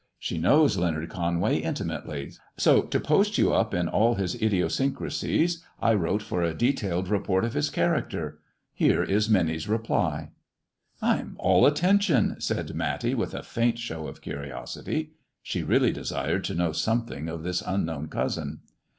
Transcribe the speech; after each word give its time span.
She 0.17 0.39
knows 0.39 0.77
Leonard 0.79 1.09
Conway 1.11 1.57
intimately, 1.59 2.31
so 2.57 2.81
to 2.81 2.99
post 2.99 3.37
you 3.37 3.53
up 3.53 3.71
in 3.71 3.87
all 3.87 4.15
his 4.15 4.33
idiosyncrasies 4.33 5.63
I 5.79 5.93
wrote 5.93 6.23
for 6.23 6.41
a 6.41 6.55
detailed 6.55 7.07
repoi*t 7.07 7.45
of 7.45 7.53
his 7.53 7.69
character. 7.69 8.39
Here 8.73 9.03
is 9.03 9.29
Minnie's 9.29 9.69
reply."" 9.69 10.31
I 11.03 11.19
am 11.19 11.35
all 11.37 11.67
attention," 11.67 12.37
said 12.41 12.73
Matty, 12.73 13.13
with 13.13 13.35
a 13.35 13.43
faint 13.43 13.77
show 13.77 14.07
of 14.07 14.21
curiosity. 14.23 15.11
She 15.43 15.61
really 15.61 15.91
desired 15.91 16.45
to 16.45 16.55
know 16.55 16.71
something 16.71 17.29
of 17.29 17.43
this 17.43 17.61
unknown 17.61 18.07
cousin. 18.07 18.61